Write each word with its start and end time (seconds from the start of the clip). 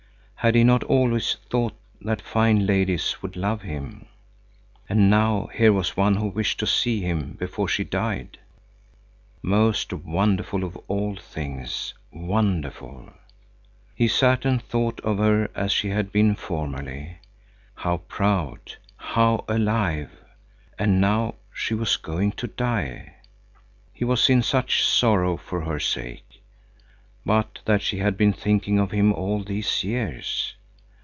Had 0.43 0.55
he 0.55 0.63
not 0.63 0.81
always 0.85 1.35
thought 1.51 1.75
that 2.03 2.19
fine 2.19 2.65
ladies 2.65 3.21
would 3.21 3.35
love 3.35 3.61
him? 3.61 4.07
And 4.89 5.07
now 5.07 5.49
here 5.53 5.71
was 5.71 5.95
one 5.95 6.15
who 6.15 6.29
wished 6.29 6.59
to 6.61 6.65
see 6.65 6.99
him 7.01 7.33
before 7.33 7.67
she 7.67 7.83
died. 7.83 8.39
Most 9.43 9.93
wonderful 9.93 10.63
of 10.63 10.75
all 10.87 11.15
things 11.15 11.93
wonderful!—He 12.11 14.07
sat 14.07 14.43
and 14.43 14.59
thought 14.59 14.99
of 15.01 15.19
her 15.19 15.47
as 15.53 15.71
she 15.71 15.89
had 15.89 16.11
been 16.11 16.33
formerly. 16.35 17.17
How 17.75 17.97
proud, 17.97 18.77
how 18.97 19.45
alive! 19.47 20.09
And 20.79 20.99
now 20.99 21.35
she 21.53 21.75
was 21.75 21.97
going 21.97 22.31
to 22.31 22.47
die. 22.47 23.13
He 23.93 24.03
was 24.03 24.27
in 24.27 24.41
such 24.41 24.81
sorrow 24.83 25.37
for 25.37 25.61
her 25.65 25.79
sake. 25.79 26.23
But 27.23 27.59
that 27.65 27.83
she 27.83 27.99
had 27.99 28.17
been 28.17 28.33
thinking 28.33 28.79
of 28.79 28.89
him 28.89 29.13
all 29.13 29.43
these 29.43 29.83
years! 29.83 30.55